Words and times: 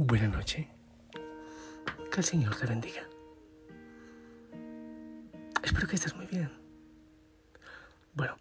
Buenas 0.00 0.30
noches. 0.30 0.64
Que 2.12 2.18
el 2.18 2.24
Señor 2.24 2.54
te 2.54 2.66
bendiga. 2.66 3.02
Espero 5.60 5.88
que 5.88 5.96
estés 5.96 6.14
muy 6.14 6.26
bien. 6.26 6.52
Bueno, 8.14 8.36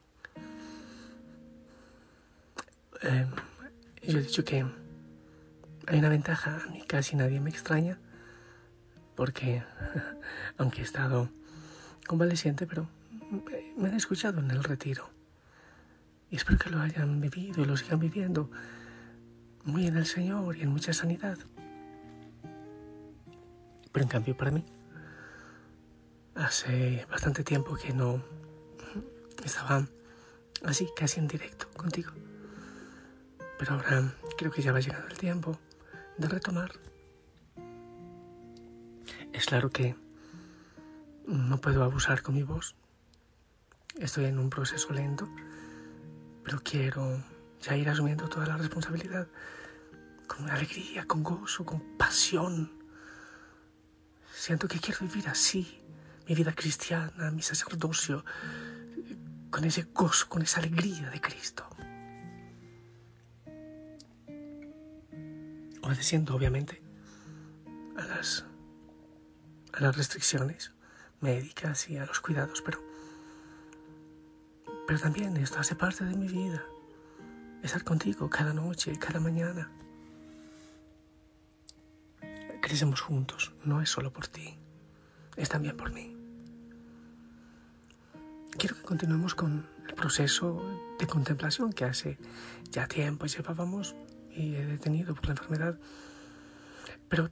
eh, 3.01 3.25
yo 4.03 4.19
he 4.19 4.21
dicho 4.21 4.45
que 4.45 4.67
hay 5.87 5.97
una 5.97 6.09
ventaja, 6.09 6.61
a 6.63 6.69
mí 6.69 6.83
casi 6.85 7.15
nadie 7.15 7.39
me 7.39 7.49
extraña, 7.49 7.97
porque 9.15 9.63
aunque 10.59 10.81
he 10.81 10.83
estado 10.83 11.31
convaleciente, 12.05 12.67
pero 12.67 12.87
me 13.77 13.89
han 13.89 13.95
escuchado 13.95 14.41
en 14.41 14.51
el 14.51 14.63
retiro. 14.63 15.09
Y 16.29 16.35
espero 16.35 16.59
que 16.59 16.69
lo 16.69 16.79
hayan 16.81 17.19
vivido 17.19 17.63
y 17.63 17.65
lo 17.65 17.75
sigan 17.77 17.99
viviendo 17.99 18.51
muy 19.67 19.85
en 19.85 19.97
el 19.97 20.05
Señor 20.05 20.57
y 20.57 20.61
en 20.61 20.69
mucha 20.69 20.93
sanidad. 20.93 21.37
Pero 23.91 24.03
en 24.03 24.09
cambio 24.09 24.35
para 24.35 24.51
mí, 24.51 24.63
hace 26.35 27.05
bastante 27.09 27.43
tiempo 27.43 27.75
que 27.75 27.93
no 27.93 28.23
estaba 29.43 29.85
así, 30.63 30.87
casi 30.95 31.19
en 31.19 31.27
directo 31.27 31.67
contigo. 31.75 32.11
Pero 33.59 33.73
ahora 33.73 34.13
creo 34.37 34.51
que 34.51 34.61
ya 34.61 34.71
va 34.71 34.79
llegando 34.79 35.07
el 35.07 35.17
tiempo 35.17 35.59
de 36.17 36.27
retomar. 36.27 36.71
Es 39.33 39.45
claro 39.45 39.69
que 39.69 39.95
no 41.25 41.59
puedo 41.59 41.83
abusar 41.83 42.21
con 42.21 42.35
mi 42.35 42.43
voz. 42.43 42.75
Estoy 43.99 44.25
en 44.25 44.39
un 44.39 44.49
proceso 44.49 44.93
lento, 44.93 45.27
pero 46.43 46.61
quiero 46.63 47.21
ya 47.61 47.75
ir 47.75 47.89
asumiendo 47.89 48.29
toda 48.29 48.45
la 48.45 48.57
responsabilidad 48.57 49.27
con 50.27 50.49
alegría, 50.49 51.05
con 51.05 51.23
gozo, 51.23 51.65
con 51.65 51.97
pasión. 51.97 52.71
Siento 54.33 54.67
que 54.67 54.79
quiero 54.79 54.99
vivir 55.01 55.27
así, 55.29 55.81
mi 56.27 56.35
vida 56.35 56.53
cristiana, 56.53 57.31
mi 57.31 57.41
sacerdocio, 57.41 58.23
con 59.49 59.63
ese 59.63 59.83
gozo, 59.93 60.29
con 60.29 60.41
esa 60.41 60.59
alegría 60.59 61.09
de 61.09 61.21
Cristo. 61.21 61.67
Obedeciendo, 65.81 66.35
obviamente, 66.35 66.81
a 67.97 68.03
las, 68.05 68.45
a 69.73 69.81
las 69.81 69.95
restricciones 69.95 70.73
médicas 71.21 71.89
y 71.89 71.97
a 71.97 72.05
los 72.05 72.19
cuidados, 72.19 72.61
pero, 72.61 72.83
pero 74.85 74.99
también 74.99 75.35
esto 75.37 75.59
hace 75.59 75.75
parte 75.75 76.03
de 76.03 76.15
mi 76.15 76.27
vida 76.27 76.63
estar 77.63 77.83
contigo 77.83 78.29
cada 78.29 78.53
noche, 78.53 78.97
cada 78.97 79.19
mañana. 79.19 79.69
Crecemos 82.67 82.99
juntos, 82.99 83.53
no 83.63 83.81
es 83.81 83.89
solo 83.89 84.11
por 84.11 84.27
ti, 84.27 84.59
es 85.37 85.47
también 85.47 85.77
por 85.77 85.93
mí. 85.93 86.17
Quiero 88.57 88.75
que 88.75 88.81
continuemos 88.81 89.35
con 89.35 89.65
el 89.87 89.93
proceso 89.93 90.61
de 90.99 91.07
contemplación 91.07 91.71
que 91.71 91.85
hace 91.85 92.17
ya 92.69 92.85
tiempo 92.85 93.25
llevábamos 93.25 93.95
y 94.35 94.55
he 94.55 94.65
detenido 94.65 95.15
por 95.15 95.27
la 95.27 95.31
enfermedad, 95.31 95.79
pero 97.07 97.29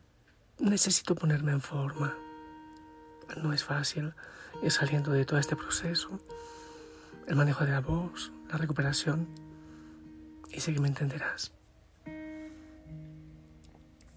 necesito 0.58 1.16
ponerme 1.16 1.52
en 1.52 1.60
forma. 1.60 2.16
No 3.36 3.52
es 3.52 3.66
fácil 3.66 4.14
ir 4.64 4.72
saliendo 4.72 5.12
de 5.12 5.26
todo 5.26 5.38
este 5.38 5.58
proceso, 5.58 6.18
el 7.28 7.36
manejo 7.36 7.66
de 7.66 7.72
la 7.72 7.82
voz, 7.82 8.32
la 8.50 8.58
recuperación 8.58 9.28
y 10.50 10.62
sé 10.62 10.74
que 10.74 10.80
me 10.80 10.88
entenderás. 10.88 11.52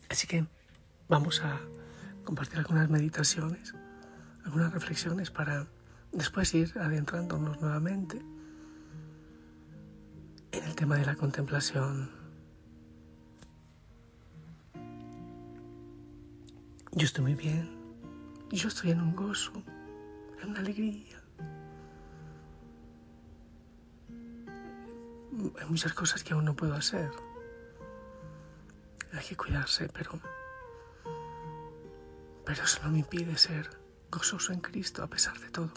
Así 0.08 0.28
que 0.28 0.46
vamos 1.08 1.42
a 1.42 1.60
compartir 2.24 2.58
algunas 2.58 2.88
meditaciones, 2.90 3.74
algunas 4.44 4.72
reflexiones 4.72 5.30
para 5.30 5.66
después 6.12 6.54
ir 6.54 6.72
adentrándonos 6.78 7.60
nuevamente 7.60 8.22
en 10.52 10.64
el 10.64 10.74
tema 10.74 10.96
de 10.96 11.06
la 11.06 11.16
contemplación. 11.16 12.10
Yo 16.92 17.04
estoy 17.04 17.22
muy 17.22 17.34
bien, 17.34 17.68
yo 18.50 18.68
estoy 18.68 18.90
en 18.90 19.00
un 19.00 19.14
gozo, 19.14 19.52
en 20.42 20.50
una 20.50 20.60
alegría. 20.60 21.18
hay 25.60 25.66
muchas 25.68 25.92
cosas 25.92 26.24
que 26.24 26.34
aún 26.34 26.44
no 26.44 26.56
puedo 26.56 26.74
hacer. 26.74 27.10
Hay 29.12 29.24
que 29.24 29.36
cuidarse, 29.36 29.88
pero... 29.88 30.20
Pero 32.48 32.64
eso 32.64 32.80
no 32.82 32.90
me 32.90 33.00
impide 33.00 33.36
ser 33.36 33.68
gozoso 34.10 34.54
en 34.54 34.60
Cristo 34.60 35.02
a 35.02 35.06
pesar 35.06 35.38
de 35.38 35.50
todo. 35.50 35.70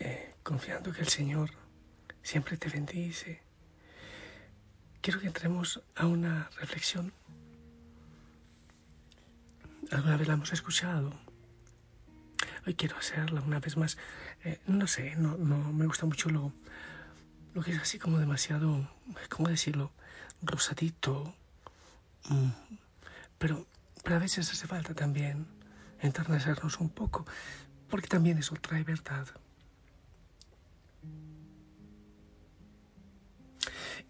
Eh, 0.00 0.34
confiando 0.42 0.92
que 0.92 1.00
el 1.00 1.08
Señor 1.08 1.48
siempre 2.22 2.58
te 2.58 2.68
bendice, 2.68 3.40
quiero 5.00 5.18
que 5.18 5.28
entremos 5.28 5.82
a 5.96 6.04
una 6.08 6.50
reflexión 6.60 7.10
alguna 9.90 10.18
vez 10.18 10.28
la 10.28 10.34
hemos 10.34 10.52
escuchado. 10.52 11.31
Hoy 12.66 12.74
quiero 12.74 12.96
hacerla 12.96 13.40
una 13.40 13.58
vez 13.58 13.76
más. 13.76 13.98
Eh, 14.44 14.60
no 14.66 14.86
sé, 14.86 15.16
no, 15.16 15.36
no 15.36 15.72
me 15.72 15.86
gusta 15.86 16.06
mucho 16.06 16.30
lo, 16.30 16.52
lo 17.54 17.62
que 17.62 17.72
es 17.72 17.80
así 17.80 17.98
como 17.98 18.18
demasiado, 18.18 18.88
¿cómo 19.28 19.48
decirlo? 19.48 19.90
Rosadito. 20.42 21.34
Mm. 22.28 22.50
Pero, 23.38 23.66
pero 24.04 24.16
a 24.16 24.18
veces 24.20 24.50
hace 24.50 24.66
falta 24.66 24.94
también 24.94 25.46
enternecernos 26.00 26.78
un 26.78 26.90
poco, 26.90 27.26
porque 27.88 28.08
también 28.08 28.38
eso 28.38 28.54
trae 28.60 28.84
verdad. 28.84 29.26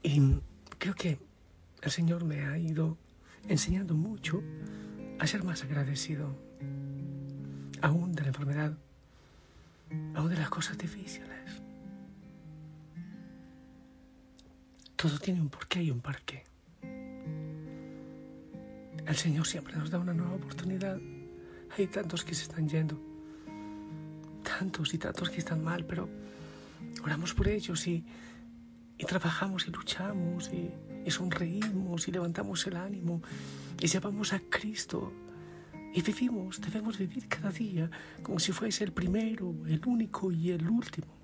Y 0.03 0.21
creo 0.79 0.95
que 0.95 1.19
el 1.81 1.91
Señor 1.91 2.25
me 2.25 2.45
ha 2.47 2.59
ido 2.59 2.99
enseñando 3.49 3.95
mucho 3.95 4.43
a 5.19 5.27
ser 5.27 5.45
más 5.45 5.63
agradecido, 5.63 6.37
aún 7.83 8.13
de 8.15 8.23
la 8.23 8.29
enfermedad, 8.29 8.73
aún 10.15 10.31
de 10.31 10.37
las 10.37 10.49
cosas 10.49 10.79
difíciles. 10.79 11.29
Todo 14.97 15.19
tiene 15.19 15.41
un 15.41 15.49
porqué 15.49 15.83
y 15.83 15.91
un 15.91 16.01
para 16.01 16.21
qué. 16.21 16.45
El 19.05 19.17
Señor 19.17 19.47
siempre 19.47 19.77
nos 19.77 19.91
da 19.91 19.99
una 19.99 20.15
nueva 20.15 20.35
oportunidad. 20.35 20.99
Hay 21.77 21.89
tantos 21.89 22.25
que 22.25 22.35
se 22.35 22.45
están 22.45 22.69
yendo, 22.69 23.01
tantos 24.45 24.95
y 24.95 24.99
tantos 24.99 25.29
que 25.29 25.39
están 25.39 25.63
mal, 25.63 25.85
pero 25.85 26.09
oramos 27.03 27.35
por 27.35 27.49
ellos 27.49 27.87
y, 27.89 28.05
y 28.97 29.05
trabajamos 29.05 29.67
y 29.67 29.73
luchamos 29.73 30.51
y, 30.53 30.71
y 31.05 31.11
sonreímos 31.11 32.07
y 32.07 32.13
levantamos 32.13 32.65
el 32.69 32.77
ánimo 32.77 33.23
y 33.81 33.89
llevamos 33.89 34.33
a 34.33 34.39
Cristo 34.39 35.13
y 35.95 36.01
vivimos, 36.01 36.61
debemos 36.61 36.97
vivir 36.97 37.29
cada 37.29 37.51
día 37.51 37.91
como 38.23 38.39
si 38.39 38.53
fuese 38.53 38.85
el 38.85 38.93
primero, 38.93 39.55
el 39.67 39.83
único 39.85 40.33
y 40.33 40.51
el 40.51 40.67
último. 40.69 41.15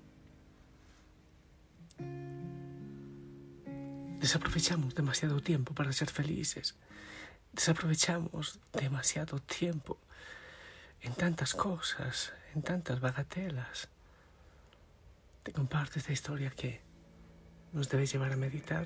Desaprovechamos 4.19 4.93
demasiado 4.93 5.41
tiempo 5.41 5.73
para 5.73 5.91
ser 5.91 6.09
felices. 6.09 6.75
Desaprovechamos 7.51 8.59
demasiado 8.73 9.39
tiempo 9.39 9.97
en 11.01 11.13
tantas 11.13 11.55
cosas, 11.55 12.33
en 12.53 12.61
tantas 12.61 12.99
bagatelas. 12.99 13.89
Te 15.41 15.51
comparto 15.51 15.97
esta 15.97 16.11
historia 16.11 16.51
que 16.51 16.81
nos 17.73 17.89
debe 17.89 18.05
llevar 18.05 18.33
a 18.33 18.35
meditar. 18.35 18.85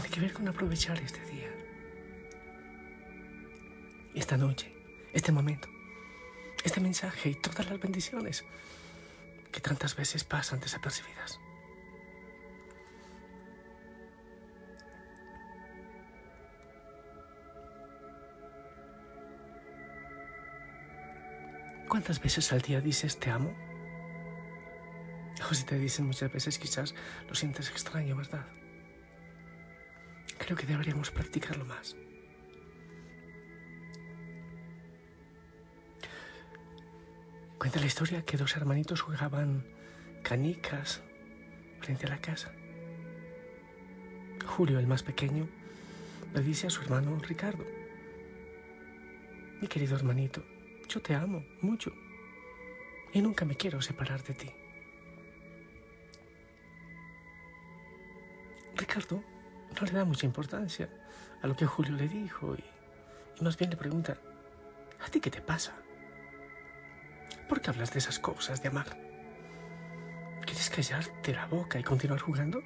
tiene 0.00 0.14
que 0.14 0.20
ver 0.20 0.32
con 0.32 0.46
aprovechar 0.46 0.96
este 1.00 1.20
día, 1.26 1.47
esta 4.14 4.36
noche, 4.36 4.72
este 5.12 5.32
momento, 5.32 5.68
este 6.64 6.80
mensaje 6.80 7.30
y 7.30 7.34
todas 7.34 7.68
las 7.68 7.80
bendiciones 7.80 8.44
que 9.52 9.60
tantas 9.60 9.96
veces 9.96 10.24
pasan 10.24 10.60
desapercibidas. 10.60 11.40
¿Cuántas 21.88 22.20
veces 22.20 22.52
al 22.52 22.60
día 22.60 22.80
dices 22.80 23.18
te 23.18 23.30
amo? 23.30 23.54
O 25.50 25.54
si 25.54 25.64
te 25.64 25.78
dicen 25.78 26.06
muchas 26.06 26.30
veces 26.30 26.58
quizás 26.58 26.94
lo 27.28 27.34
sientes 27.34 27.70
extraño, 27.70 28.16
¿verdad? 28.16 28.46
creo 30.48 30.56
que 30.56 30.66
deberíamos 30.66 31.10
practicarlo 31.10 31.66
más. 31.66 31.94
Cuenta 37.68 37.80
la 37.80 37.86
historia 37.86 38.24
que 38.24 38.38
dos 38.38 38.56
hermanitos 38.56 39.02
jugaban 39.02 39.62
canicas 40.22 41.02
frente 41.82 42.06
a 42.06 42.08
la 42.08 42.18
casa. 42.18 42.50
Julio, 44.46 44.78
el 44.78 44.86
más 44.86 45.02
pequeño, 45.02 45.46
le 46.32 46.40
dice 46.40 46.68
a 46.68 46.70
su 46.70 46.80
hermano 46.80 47.18
Ricardo, 47.18 47.66
mi 49.60 49.68
querido 49.68 49.96
hermanito, 49.96 50.42
yo 50.88 51.02
te 51.02 51.14
amo 51.14 51.44
mucho 51.60 51.92
y 53.12 53.20
nunca 53.20 53.44
me 53.44 53.54
quiero 53.54 53.82
separar 53.82 54.22
de 54.22 54.32
ti. 54.32 54.50
Ricardo 58.76 59.22
no 59.78 59.86
le 59.86 59.92
da 59.92 60.06
mucha 60.06 60.24
importancia 60.24 60.88
a 61.42 61.46
lo 61.46 61.54
que 61.54 61.66
Julio 61.66 61.92
le 61.92 62.08
dijo 62.08 62.54
y, 62.54 62.64
y 63.38 63.44
más 63.44 63.58
bien 63.58 63.68
le 63.68 63.76
pregunta, 63.76 64.16
¿a 65.04 65.10
ti 65.10 65.20
qué 65.20 65.30
te 65.30 65.42
pasa? 65.42 65.74
¿Por 67.48 67.62
qué 67.62 67.70
hablas 67.70 67.92
de 67.92 67.98
esas 67.98 68.18
cosas 68.18 68.62
de 68.62 68.68
amar? 68.68 68.86
¿Quieres 70.44 70.68
callarte 70.68 71.32
la 71.32 71.46
boca 71.46 71.78
y 71.78 71.82
continuar 71.82 72.20
jugando? 72.20 72.60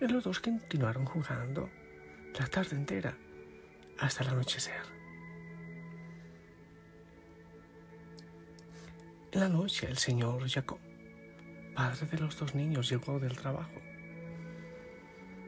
Y 0.00 0.08
los 0.08 0.24
dos 0.24 0.40
continuaron 0.40 1.04
jugando 1.04 1.70
la 2.38 2.46
tarde 2.46 2.76
entera 2.76 3.16
hasta 3.98 4.24
el 4.24 4.30
anochecer. 4.30 4.82
En 9.30 9.40
la 9.40 9.48
noche 9.48 9.86
el 9.86 9.98
señor 9.98 10.48
Jacob, 10.48 10.80
padre 11.74 12.06
de 12.06 12.18
los 12.18 12.36
dos 12.38 12.54
niños, 12.54 12.88
llegó 12.88 13.20
del 13.20 13.36
trabajo. 13.36 13.80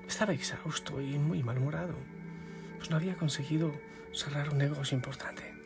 Estaba 0.06 0.32
exhausto 0.32 1.00
y 1.00 1.19
muy 1.19 1.43
malhumorado, 1.43 1.97
pues 2.76 2.91
no 2.91 2.97
había 2.97 3.17
conseguido 3.17 3.73
cerrar 4.12 4.50
un 4.50 4.59
negocio 4.59 4.97
importante. 4.97 5.57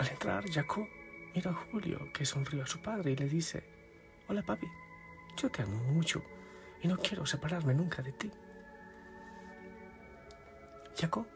Al 0.00 0.08
entrar, 0.08 0.50
Jacob 0.50 0.88
mira 1.34 1.50
a 1.50 1.54
Julio, 1.54 2.10
que 2.14 2.24
sonrió 2.24 2.62
a 2.62 2.66
su 2.66 2.80
padre 2.80 3.10
y 3.10 3.16
le 3.16 3.28
dice, 3.28 3.62
Hola 4.28 4.40
papi, 4.42 4.66
yo 5.36 5.50
te 5.50 5.60
amo 5.60 5.76
mucho 5.92 6.24
y 6.80 6.88
no 6.88 6.96
quiero 6.96 7.26
separarme 7.26 7.74
nunca 7.74 8.00
de 8.00 8.12
ti. 8.12 8.30
Jacob 10.98 11.26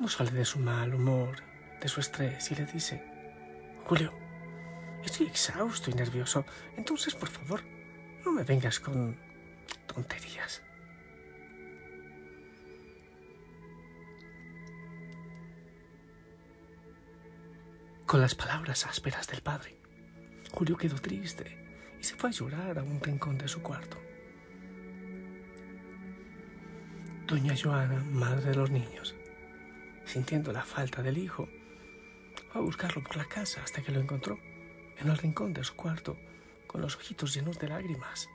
no 0.00 0.06
sale 0.06 0.30
de 0.30 0.44
su 0.44 0.60
mal 0.60 0.94
humor, 0.94 1.42
de 1.80 1.88
su 1.88 1.98
estrés 1.98 2.52
y 2.52 2.54
le 2.54 2.66
dice, 2.66 3.02
Julio, 3.84 4.12
estoy 5.04 5.26
exhausto 5.26 5.90
y 5.90 5.94
nervioso, 5.94 6.44
entonces 6.76 7.16
por 7.16 7.28
favor, 7.28 7.62
no 8.24 8.30
me 8.30 8.44
vengas 8.44 8.78
con 8.78 9.18
tonterías. 9.88 10.62
Con 18.06 18.20
las 18.20 18.36
palabras 18.36 18.86
ásperas 18.86 19.26
del 19.26 19.42
padre, 19.42 19.76
Julio 20.52 20.76
quedó 20.76 20.94
triste 20.94 21.58
y 21.98 22.04
se 22.04 22.14
fue 22.14 22.30
a 22.30 22.32
llorar 22.32 22.78
a 22.78 22.84
un 22.84 23.00
rincón 23.00 23.36
de 23.36 23.48
su 23.48 23.60
cuarto. 23.62 23.98
Doña 27.26 27.56
Joana, 27.60 28.04
madre 28.04 28.50
de 28.50 28.54
los 28.54 28.70
niños, 28.70 29.16
sintiendo 30.04 30.52
la 30.52 30.62
falta 30.62 31.02
del 31.02 31.18
hijo, 31.18 31.48
fue 32.52 32.60
a 32.60 32.64
buscarlo 32.64 33.02
por 33.02 33.16
la 33.16 33.24
casa 33.24 33.60
hasta 33.64 33.82
que 33.82 33.90
lo 33.90 33.98
encontró 33.98 34.38
en 34.98 35.08
el 35.08 35.18
rincón 35.18 35.52
de 35.52 35.64
su 35.64 35.74
cuarto 35.74 36.16
con 36.68 36.82
los 36.82 36.94
ojitos 36.94 37.34
llenos 37.34 37.58
de 37.58 37.70
lágrimas. 37.70 38.28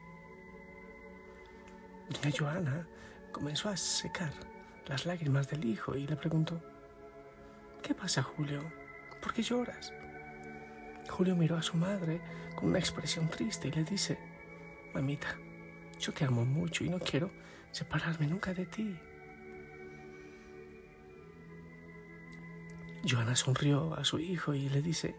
Doña 2.09 2.35
Joana 2.37 2.89
comenzó 3.31 3.69
a 3.69 3.77
secar 3.77 4.33
las 4.87 5.05
lágrimas 5.05 5.49
del 5.49 5.63
hijo 5.63 5.95
y 5.95 6.07
le 6.07 6.17
preguntó, 6.17 6.61
¿Qué 7.81 7.95
pasa, 7.95 8.21
Julio? 8.21 8.80
¿Por 9.21 9.33
qué 9.33 9.43
lloras? 9.43 9.93
Julio 11.09 11.35
miró 11.35 11.57
a 11.57 11.61
su 11.61 11.77
madre 11.77 12.19
con 12.55 12.69
una 12.69 12.79
expresión 12.79 13.29
triste 13.29 13.67
y 13.67 13.71
le 13.71 13.83
dice, 13.83 14.17
Mamita, 14.93 15.37
yo 15.99 16.11
te 16.11 16.25
amo 16.25 16.43
mucho 16.45 16.83
y 16.83 16.89
no 16.89 16.99
quiero 16.99 17.31
separarme 17.71 18.27
nunca 18.27 18.53
de 18.53 18.65
ti. 18.65 18.97
Joana 23.07 23.35
sonrió 23.35 23.95
a 23.95 24.03
su 24.03 24.19
hijo 24.19 24.53
y 24.53 24.69
le 24.69 24.81
dice, 24.81 25.15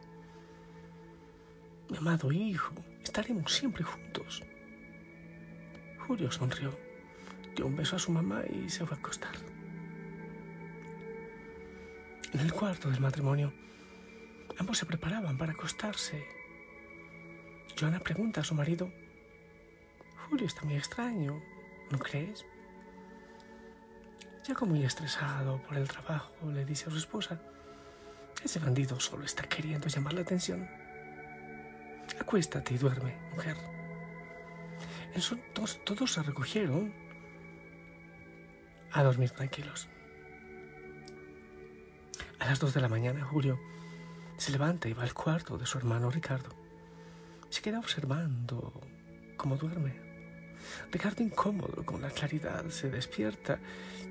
mi 1.91 1.97
amado 1.97 2.31
hijo, 2.33 2.75
estaremos 3.03 3.53
siempre 3.53 3.83
juntos. 3.83 4.43
Julio 6.07 6.31
sonrió, 6.31 6.77
dio 7.57 7.67
un 7.67 7.77
beso 7.77 7.97
a 7.97 7.99
su 7.99 8.13
mamá 8.13 8.43
y 8.49 8.69
se 8.69 8.87
fue 8.87 8.97
a 8.97 9.01
acostar. 9.01 9.35
En 12.33 12.41
el 12.41 12.53
cuarto 12.53 12.89
del 12.89 13.01
matrimonio, 13.01 13.53
ambos 14.59 14.79
se 14.79 14.87
preparaban 14.87 15.37
para 15.37 15.53
acostarse. 15.53 16.27
Joana 17.79 18.01
pregunta 18.01 18.41
a 18.41 18.45
su 18.45 18.55
marido, 18.55 18.93
Julio 20.29 20.47
está 20.47 20.63
muy 20.63 20.77
extraño, 20.77 21.43
¿no 21.91 21.99
crees? 21.99 22.45
Ya 24.45 24.55
muy 24.67 24.85
estresado 24.85 25.63
por 25.63 25.77
el 25.77 25.89
trabajo, 25.89 26.33
le 26.51 26.65
dice 26.65 26.89
a 26.89 26.91
su 26.91 26.99
esposa, 26.99 27.41
ese 28.45 28.59
bandido 28.59 28.99
solo 28.99 29.25
está 29.25 29.45
queriendo 29.45 29.89
llamar 29.89 30.15
la 30.15 30.23
atención. 30.23 30.69
Acuéstate 32.21 32.75
y 32.75 32.79
duerme, 32.79 33.17
mujer. 33.35 33.57
todos, 35.55 35.81
todos 35.85 36.13
se 36.13 36.23
recogieron 36.23 36.93
a 38.91 39.03
dormir 39.03 39.31
tranquilos. 39.31 39.89
A 42.41 42.47
las 42.47 42.59
dos 42.59 42.75
de 42.75 42.81
la 42.81 42.89
mañana, 42.89 43.25
Julio 43.25 43.61
se 44.43 44.51
levanta 44.51 44.89
y 44.89 44.93
va 44.93 45.05
al 45.05 45.15
cuarto 45.15 45.57
de 45.57 45.67
su 45.67 45.79
hermano 45.79 46.11
Ricardo. 46.11 46.51
Se 47.49 47.63
queda 47.63 47.79
observando 47.79 48.73
cómo 49.37 49.57
duerme. 49.57 49.95
Ricardo, 50.91 51.23
incómodo 51.23 51.87
con 51.87 52.03
la 52.03 52.11
claridad, 52.11 52.69
se 52.69 52.91
despierta 52.91 53.61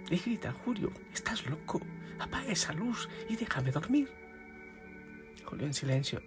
y 0.10 0.18
grita, 0.18 0.54
Julio, 0.64 0.90
estás 1.14 1.46
loco, 1.48 1.82
apaga 2.18 2.50
esa 2.50 2.72
luz 2.72 3.10
y 3.28 3.36
déjame 3.36 3.72
dormir. 3.72 4.10
Julio 5.44 5.66
en 5.66 5.74
silencio 5.74 6.22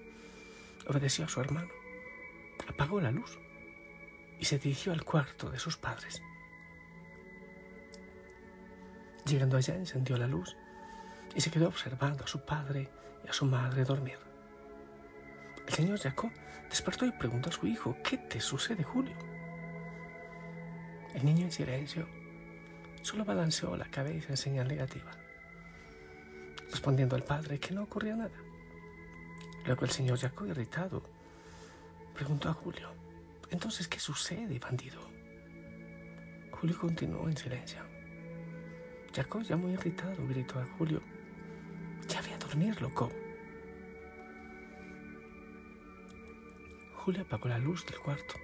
obedeció 0.86 1.24
a 1.24 1.28
su 1.28 1.40
hermano, 1.40 1.70
apagó 2.68 3.00
la 3.00 3.10
luz 3.10 3.38
y 4.38 4.44
se 4.44 4.58
dirigió 4.58 4.92
al 4.92 5.02
cuarto 5.02 5.48
de 5.48 5.58
sus 5.58 5.78
padres. 5.78 6.20
Llegando 9.24 9.56
allá 9.56 9.74
encendió 9.76 10.18
la 10.18 10.26
luz 10.26 10.54
y 11.34 11.40
se 11.40 11.50
quedó 11.50 11.68
observando 11.68 12.24
a 12.24 12.26
su 12.26 12.44
padre 12.44 12.90
y 13.24 13.28
a 13.28 13.32
su 13.32 13.46
madre 13.46 13.84
dormir. 13.84 14.18
El 15.66 15.74
señor 15.74 15.98
Jacob 15.98 16.30
despertó 16.68 17.06
y 17.06 17.12
preguntó 17.12 17.48
a 17.48 17.52
su 17.52 17.66
hijo, 17.66 17.96
¿qué 18.04 18.18
te 18.18 18.40
sucede, 18.40 18.82
Julio? 18.82 19.14
El 21.14 21.24
niño 21.24 21.44
en 21.44 21.52
silencio 21.52 22.06
solo 23.02 23.24
balanceó 23.24 23.76
la 23.76 23.90
cabeza 23.90 24.30
en 24.30 24.36
señal 24.36 24.68
negativa, 24.68 25.12
respondiendo 26.70 27.16
al 27.16 27.24
padre 27.24 27.58
que 27.58 27.74
no 27.74 27.84
ocurría 27.84 28.16
nada. 28.16 28.36
Luego 29.64 29.84
el 29.84 29.90
señor 29.90 30.18
Jacob, 30.18 30.48
irritado, 30.48 31.02
preguntó 32.14 32.48
a 32.48 32.52
Julio, 32.52 32.90
entonces, 33.50 33.88
¿qué 33.88 33.98
sucede, 33.98 34.58
bandido? 34.58 35.00
Julio 36.50 36.78
continuó 36.78 37.28
en 37.28 37.36
silencio. 37.36 37.80
Jacob, 39.14 39.42
ya 39.42 39.56
muy 39.56 39.72
irritado, 39.72 40.26
gritó 40.26 40.58
a 40.58 40.66
Julio, 40.76 41.00
loco. 42.54 43.10
Julio 46.96 47.22
apagó 47.22 47.48
la 47.48 47.58
luz 47.58 47.84
del 47.86 47.98
cuarto, 47.98 48.34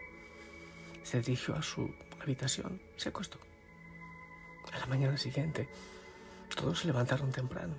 se 1.03 1.21
dirigió 1.21 1.55
a 1.55 1.63
su 1.63 1.91
habitación 2.21 2.81
se 2.97 3.09
acostó. 3.09 3.39
A 4.73 4.79
la 4.79 4.87
mañana 4.87 5.17
siguiente, 5.17 5.69
todos 6.55 6.81
se 6.81 6.89
levantaron 6.89 7.33
temprano. 7.33 7.75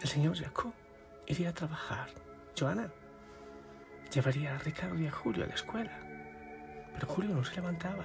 El 0.00 0.08
señor 0.08 0.36
Jacob 0.36 0.72
iría 1.26 1.48
a 1.48 1.54
trabajar. 1.54 2.10
Joana 2.56 2.92
llevaría 4.12 4.54
a 4.54 4.58
Ricardo 4.58 4.98
y 5.00 5.06
a 5.06 5.10
Julio 5.10 5.44
a 5.44 5.48
la 5.48 5.54
escuela. 5.54 5.98
Pero 6.94 7.06
Julio 7.08 7.34
no 7.34 7.44
se 7.44 7.56
levantaba. 7.56 8.04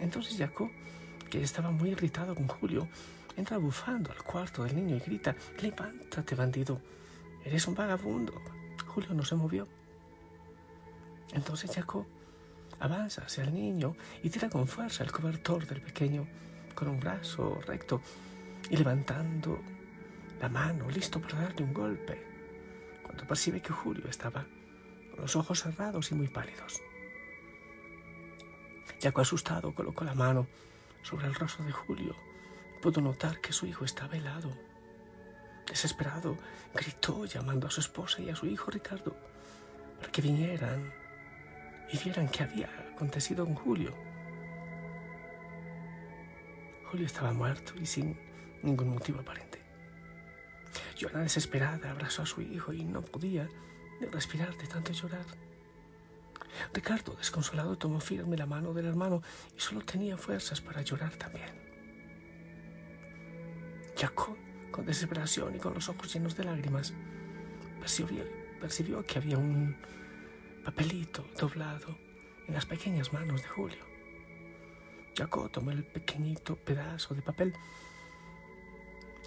Entonces 0.00 0.38
Jacob, 0.38 0.70
que 1.28 1.42
estaba 1.42 1.70
muy 1.70 1.90
irritado 1.90 2.34
con 2.34 2.48
Julio, 2.48 2.88
entra 3.38 3.56
bufando 3.56 4.10
al 4.10 4.22
cuarto 4.22 4.64
del 4.64 4.76
niño 4.76 4.96
y 4.96 5.00
grita, 5.00 5.34
levántate, 5.62 6.34
bandido, 6.34 6.80
eres 7.44 7.66
un 7.66 7.74
vagabundo. 7.74 8.34
Julio 8.86 9.14
no 9.14 9.24
se 9.24 9.36
movió. 9.36 9.66
Entonces 11.32 11.70
Jacob 11.74 12.06
Avanza 12.80 13.22
hacia 13.22 13.42
el 13.42 13.52
niño 13.52 13.96
y 14.22 14.30
tira 14.30 14.48
con 14.48 14.68
fuerza 14.68 15.02
el 15.02 15.10
cobertor 15.10 15.66
del 15.66 15.80
pequeño 15.80 16.26
con 16.74 16.88
un 16.88 17.00
brazo 17.00 17.60
recto 17.66 18.00
y 18.70 18.76
levantando 18.76 19.58
la 20.40 20.48
mano, 20.48 20.88
listo 20.88 21.20
para 21.20 21.40
darle 21.40 21.64
un 21.64 21.74
golpe, 21.74 22.22
cuando 23.02 23.26
percibe 23.26 23.60
que 23.60 23.72
Julio 23.72 24.04
estaba 24.08 24.46
con 25.10 25.22
los 25.22 25.34
ojos 25.34 25.60
cerrados 25.60 26.12
y 26.12 26.14
muy 26.14 26.28
pálidos. 26.28 26.80
Yaco 29.00 29.22
asustado 29.22 29.74
colocó 29.74 30.04
la 30.04 30.14
mano 30.14 30.46
sobre 31.02 31.26
el 31.26 31.34
rostro 31.34 31.64
de 31.64 31.72
Julio, 31.72 32.14
pudo 32.80 33.00
notar 33.00 33.40
que 33.40 33.52
su 33.52 33.66
hijo 33.66 33.84
estaba 33.84 34.16
helado. 34.16 34.50
Desesperado, 35.66 36.36
gritó 36.74 37.24
llamando 37.26 37.66
a 37.66 37.70
su 37.70 37.80
esposa 37.80 38.20
y 38.22 38.30
a 38.30 38.36
su 38.36 38.46
hijo 38.46 38.70
Ricardo 38.70 39.16
para 39.98 40.10
que 40.10 40.22
vinieran 40.22 40.92
y 41.92 41.98
vieran 41.98 42.28
qué 42.28 42.44
había 42.44 42.68
acontecido 42.94 43.44
con 43.44 43.54
Julio. 43.54 43.94
Julio 46.90 47.06
estaba 47.06 47.32
muerto 47.32 47.74
y 47.80 47.86
sin 47.86 48.18
ningún 48.62 48.90
motivo 48.90 49.20
aparente. 49.20 49.60
Joana, 51.00 51.20
desesperada, 51.20 51.90
abrazó 51.90 52.22
a 52.22 52.26
su 52.26 52.40
hijo 52.40 52.72
y 52.72 52.84
no 52.84 53.02
podía 53.02 53.48
respirar 54.10 54.56
de 54.56 54.66
tanto 54.66 54.92
llorar. 54.92 55.26
Ricardo, 56.72 57.14
desconsolado, 57.14 57.76
tomó 57.76 58.00
firme 58.00 58.36
la 58.36 58.46
mano 58.46 58.72
del 58.72 58.86
hermano 58.86 59.22
y 59.56 59.60
solo 59.60 59.82
tenía 59.82 60.16
fuerzas 60.16 60.60
para 60.60 60.82
llorar 60.82 61.14
también. 61.16 61.67
Jacob, 63.98 64.36
con 64.70 64.86
desesperación 64.86 65.56
y 65.56 65.58
con 65.58 65.74
los 65.74 65.88
ojos 65.88 66.12
llenos 66.12 66.36
de 66.36 66.44
lágrimas, 66.44 66.94
percibió, 67.80 68.24
percibió 68.60 69.04
que 69.04 69.18
había 69.18 69.36
un 69.36 69.76
papelito 70.64 71.26
doblado 71.36 71.98
en 72.46 72.54
las 72.54 72.64
pequeñas 72.64 73.12
manos 73.12 73.42
de 73.42 73.48
Julio. 73.48 73.84
Jacob 75.16 75.50
tomó 75.50 75.72
el 75.72 75.84
pequeñito 75.84 76.54
pedazo 76.54 77.12
de 77.12 77.22
papel 77.22 77.52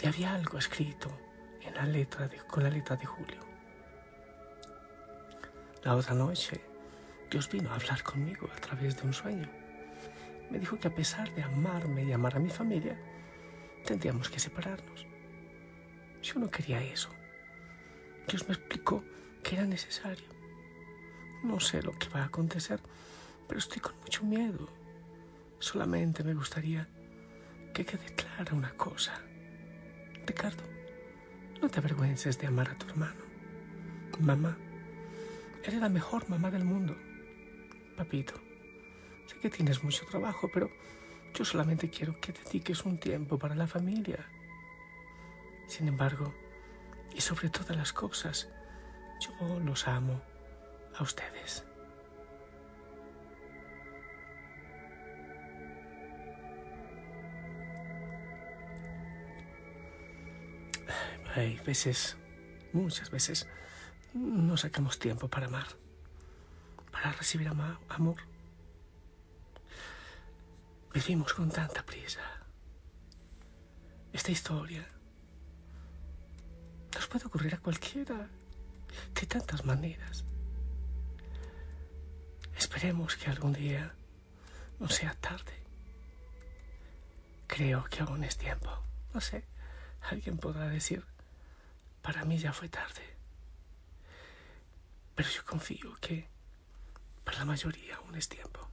y 0.02 0.08
había 0.08 0.34
algo 0.36 0.58
escrito 0.58 1.10
en 1.62 1.74
la 1.76 1.86
letra 1.86 2.30
con 2.48 2.64
la 2.64 2.70
letra 2.70 2.96
de 2.96 3.06
Julio. 3.06 3.40
La 5.84 5.96
otra 5.96 6.14
noche, 6.14 6.62
Dios 7.30 7.50
vino 7.52 7.72
a 7.72 7.76
hablar 7.76 8.04
conmigo 8.04 8.48
a 8.56 8.62
través 8.62 8.96
de 8.96 9.04
un 9.06 9.14
sueño. 9.14 9.50
Me 10.50 10.60
dijo 10.60 10.80
que 10.80 10.88
a 10.88 10.96
pesar 10.96 11.34
de 11.36 11.44
amarme 11.44 12.06
y 12.06 12.14
amar 12.14 12.38
a 12.38 12.40
mi 12.40 12.50
familia, 12.50 12.98
tendríamos 13.86 14.30
que 14.30 14.40
separarnos. 14.40 15.06
Yo 16.22 16.40
no 16.40 16.50
quería 16.50 16.84
eso. 16.84 17.10
Dios 18.28 18.48
me 18.48 18.54
explicó 18.54 19.04
que 19.44 19.56
era 19.56 19.66
necesario. 19.66 20.26
No 21.44 21.60
sé 21.60 21.82
lo 21.82 21.92
que 21.94 22.10
va 22.10 22.22
a 22.22 22.26
acontecer, 22.26 22.80
pero 23.48 23.60
estoy 23.60 23.82
con 23.82 23.98
mucho 24.00 24.24
miedo. 24.24 24.70
Solamente 25.60 26.24
me 26.24 26.34
gustaría 26.34 26.88
que 27.74 27.86
quede 27.86 28.06
clara 28.16 28.54
una 28.54 28.74
cosa. 28.74 29.20
Ricardo, 30.26 30.64
no 31.62 31.70
te 31.70 31.80
avergüences 31.80 32.38
de 32.38 32.48
amar 32.48 32.70
a 32.70 32.78
tu 32.78 32.88
hermano. 32.88 33.22
Mamá, 34.20 34.56
eres 35.64 35.80
la 35.80 35.90
mejor 35.90 36.30
mamá 36.30 36.52
del 36.52 36.64
mundo. 36.64 36.96
Papito, 37.98 38.34
sé 39.26 39.40
que 39.40 39.50
tienes 39.50 39.84
mucho 39.84 40.06
trabajo, 40.06 40.50
pero 40.54 40.70
yo 41.34 41.46
solamente 41.46 41.90
quiero 41.90 42.20
que 42.20 42.34
dediques 42.34 42.86
un 42.86 43.00
tiempo 43.00 43.38
para 43.38 43.56
la 43.56 43.68
familia. 43.68 44.26
Sin 45.68 45.88
embargo, 45.88 46.34
y 47.14 47.22
sobre 47.22 47.50
todas 47.50 47.76
las 47.76 47.94
cosas, 47.94 48.50
yo 49.20 49.60
los 49.60 49.88
amo 49.88 50.22
a 50.96 51.04
ustedes. 51.04 51.64
Hay 61.34 61.58
veces, 61.66 62.18
muchas 62.74 63.10
veces, 63.10 63.48
no 64.14 64.58
sacamos 64.58 65.00
tiempo 65.00 65.30
para 65.30 65.48
amar, 65.48 65.68
para 66.92 67.14
recibir 67.14 67.48
amor. 67.48 68.31
Vivimos 70.94 71.34
con 71.34 71.50
tanta 71.50 71.84
prisa. 71.86 72.20
Esta 74.12 74.32
historia 74.32 74.86
nos 76.94 77.08
puede 77.08 77.26
ocurrir 77.26 77.56
a 77.56 77.60
cualquiera 77.60 78.28
de 79.14 79.26
tantas 79.26 79.64
maneras. 79.64 80.26
Esperemos 82.58 83.16
que 83.16 83.30
algún 83.30 83.54
día 83.54 83.94
no 84.80 84.90
sea 84.90 85.14
tarde. 85.16 85.54
Creo 87.48 87.86
que 87.86 88.02
aún 88.02 88.24
es 88.26 88.38
tiempo. 88.38 88.70
No 89.14 89.22
sé, 89.22 89.46
alguien 90.10 90.38
podrá 90.38 90.68
decir, 90.68 91.06
para 92.02 92.26
mí 92.26 92.38
ya 92.38 92.52
fue 92.52 92.68
tarde. 92.68 93.16
Pero 95.16 95.30
yo 95.30 95.46
confío 95.46 95.96
que 96.02 96.28
para 97.24 97.40
la 97.40 97.46
mayoría 97.46 97.96
aún 97.96 98.16
es 98.16 98.28
tiempo 98.28 98.68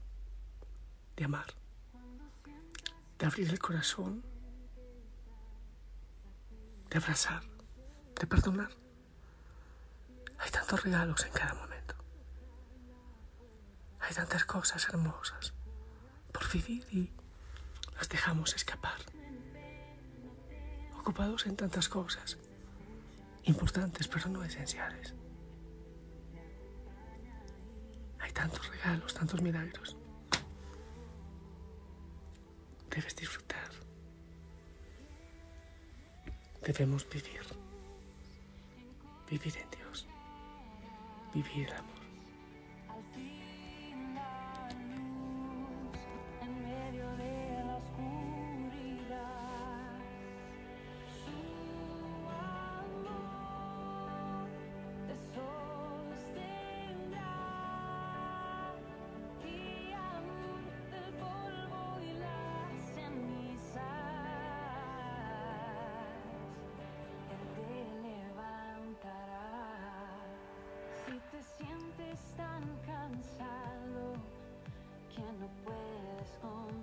de 1.16 1.24
amar, 1.24 1.46
de 3.18 3.26
abrir 3.26 3.48
el 3.50 3.58
corazón, 3.58 4.24
de 6.88 6.98
abrazar, 6.98 7.42
de 8.18 8.26
perdonar. 8.26 8.70
Hay 10.38 10.50
tantos 10.50 10.82
regalos 10.84 11.24
en 11.24 11.32
cada 11.32 11.54
momento. 11.54 11.94
Hay 14.00 14.14
tantas 14.14 14.44
cosas 14.44 14.88
hermosas 14.88 15.52
por 16.32 16.50
vivir 16.52 16.86
y 16.92 17.10
las 17.96 18.08
dejamos 18.08 18.54
escapar. 18.54 19.00
Ocupados 20.98 21.46
en 21.46 21.56
tantas 21.56 21.88
cosas 21.88 22.38
importantes 23.44 24.06
pero 24.06 24.28
no 24.28 24.44
esenciales. 24.44 25.14
Hay 28.20 28.32
tantos 28.32 28.68
regalos, 28.68 29.14
tantos 29.14 29.42
milagros. 29.42 29.97
Debes 32.98 33.14
disfrutar. 33.14 33.70
Debemos 36.66 37.08
vivir. 37.08 37.46
Vivir 39.30 39.56
en 39.56 39.70
Dios. 39.70 40.04
Vivir 41.32 41.72
amor. 41.74 41.97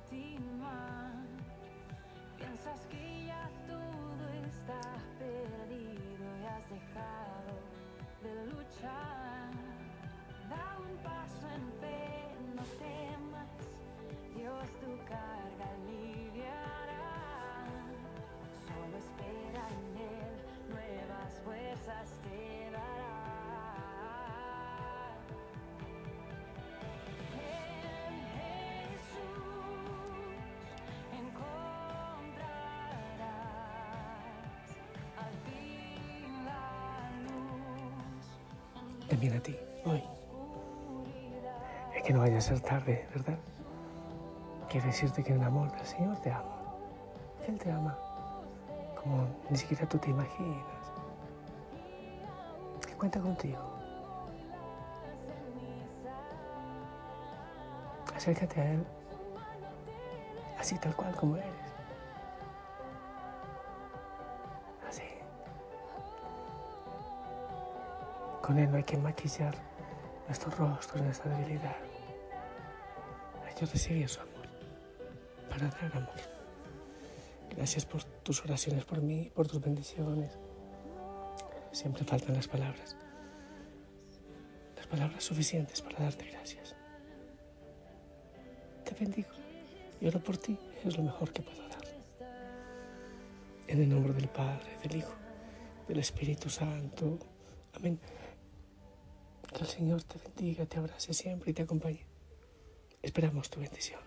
Te 0.10 0.45
viene 39.18 39.38
a 39.38 39.44
ti 39.44 39.58
hoy. 39.86 40.04
Es 41.96 42.04
que 42.04 42.14
no 42.14 42.20
vaya 42.20 42.38
a 42.38 42.42
ser 42.42 42.60
tarde, 42.60 43.08
¿verdad? 43.14 43.38
Quiero 44.70 44.88
decirte 44.88 45.24
que 45.24 45.34
el 45.34 45.44
amor 45.44 45.72
del 45.72 45.86
Señor 45.86 46.18
te 46.22 46.32
ama. 46.32 46.56
Él 47.48 47.58
te 47.58 47.72
ama 47.72 47.98
como 49.02 49.28
ni 49.50 49.58
siquiera 49.58 49.88
tú 49.88 49.98
te 49.98 50.10
imaginas. 50.10 50.66
Que 52.86 52.94
cuenta 52.94 53.20
contigo. 53.20 53.60
Acércate 58.16 58.62
a 58.62 58.72
Él 58.72 58.86
así 60.66 60.78
tal 60.80 60.96
cual 60.96 61.16
como 61.16 61.38
eres. 61.38 61.65
Con 68.46 68.60
Él 68.60 68.70
no 68.70 68.78
hay 68.78 68.84
que 68.84 68.96
maquillar 68.96 69.56
nuestros 70.28 70.56
rostros, 70.56 71.02
nuestra 71.02 71.36
debilidad. 71.36 71.78
Que 73.58 73.66
recibir 73.66 74.10
su 74.10 74.20
amor 74.20 74.50
para 75.50 75.70
dar 75.70 75.96
amor. 75.96 76.20
Gracias 77.56 77.86
por 77.86 78.04
tus 78.04 78.44
oraciones 78.44 78.84
por 78.84 79.02
mí, 79.02 79.32
por 79.34 79.48
tus 79.48 79.62
bendiciones. 79.62 80.38
Siempre 81.72 82.04
faltan 82.04 82.36
las 82.36 82.50
palabras. 82.50 82.98
Las 84.76 84.88
palabras 84.88 85.24
suficientes 85.24 85.82
para 85.82 86.00
darte 86.00 86.30
gracias. 86.32 86.76
Te 88.84 88.94
bendigo 88.94 89.30
y 90.02 90.08
oro 90.08 90.20
por 90.20 90.38
ti. 90.38 90.60
Es 90.84 90.98
lo 90.98 91.04
mejor 91.04 91.32
que 91.32 91.42
puedo 91.42 91.62
dar. 91.70 91.86
En 93.68 93.82
el 93.82 93.90
nombre 93.90 94.14
del 94.14 94.28
Padre, 94.28 94.78
del 94.84 94.98
Hijo, 94.98 95.16
del 95.88 96.00
Espíritu 96.00 96.50
Santo. 96.50 97.18
Amén. 97.74 97.98
Que 99.56 99.64
el 99.64 99.70
Señor 99.70 100.04
te 100.04 100.20
bendiga, 100.20 100.66
te 100.66 100.80
abrace 100.80 101.14
siempre 101.14 101.52
y 101.52 101.54
te 101.54 101.62
acompañe. 101.62 102.06
Esperamos 103.02 103.50
tu 103.50 103.62
bendición. 103.62 104.02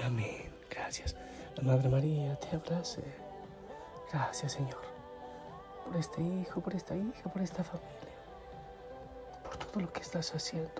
Amén. 0.00 0.54
Gracias. 0.70 1.16
La 1.56 1.64
Madre 1.64 1.88
María 1.88 2.38
te 2.38 2.54
abrace. 2.54 3.02
Gracias, 4.12 4.52
Señor, 4.52 4.80
por 5.84 5.96
este 5.96 6.22
hijo, 6.22 6.60
por 6.60 6.74
esta 6.74 6.94
hija, 6.94 7.32
por 7.32 7.42
esta 7.42 7.64
familia, 7.64 8.16
por 9.42 9.56
todo 9.56 9.80
lo 9.80 9.92
que 9.92 10.02
estás 10.02 10.32
haciendo, 10.34 10.70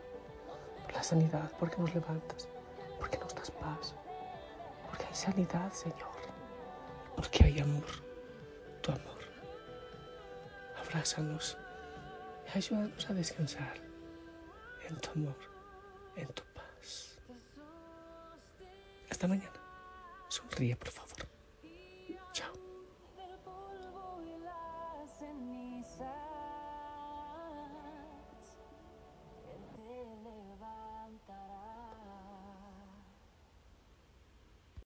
por 0.85 0.95
la 0.95 1.03
sanidad, 1.03 1.51
porque 1.59 1.79
nos 1.79 1.93
levantas, 1.93 2.49
porque 2.99 3.19
nos 3.19 3.35
das 3.35 3.51
paz, 3.51 3.95
porque 4.87 5.05
hay 5.05 5.15
sanidad, 5.15 5.73
Señor, 5.73 6.18
porque 7.19 7.43
hay 7.43 7.59
amor, 7.59 7.85
tu 8.81 8.93
amor. 8.93 9.19
Abrázanos 10.81 11.57
y 12.47 12.59
ayúdanos 12.59 13.11
a 13.11 13.13
descansar 13.13 13.75
en 14.89 14.97
tu 15.01 15.11
amor, 15.11 15.35
en 16.15 16.29
tu 16.29 16.45
paz. 16.55 17.19
Hasta 19.11 19.27
mañana. 19.27 19.51
Sonríe, 20.29 20.77
por 20.77 20.91
favor. 20.91 21.08